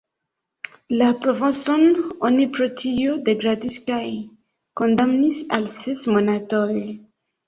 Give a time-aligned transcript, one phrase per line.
[0.99, 1.83] La provoson
[2.29, 3.99] oni pro tio degradis kaj
[4.81, 6.73] kondamnis al ses monatoj.